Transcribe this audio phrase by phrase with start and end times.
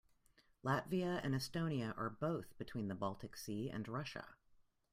[0.65, 4.29] Latvia and Estonia are both between the Baltic Sea and Russia.